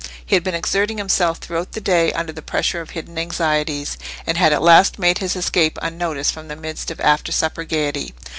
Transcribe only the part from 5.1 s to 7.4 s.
his escape unnoticed from the midst of after